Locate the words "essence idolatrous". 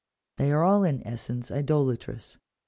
1.05-2.39